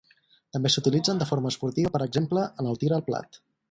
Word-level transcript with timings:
També 0.55 0.71
s'utilitzen 0.75 1.21
de 1.23 1.29
forma 1.33 1.53
esportiva 1.53 1.95
per 1.99 2.05
exemple 2.09 2.51
en 2.51 2.75
el 2.75 2.85
tir 2.85 2.95
al 2.99 3.11
plat. 3.13 3.45